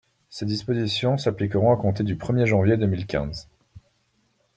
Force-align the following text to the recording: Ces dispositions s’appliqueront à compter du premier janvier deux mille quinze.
Ces 0.31 0.47
dispositions 0.47 1.15
s’appliqueront 1.19 1.71
à 1.71 1.77
compter 1.77 2.03
du 2.03 2.15
premier 2.15 2.47
janvier 2.47 2.75
deux 2.75 2.87
mille 2.87 3.05
quinze. 3.05 3.47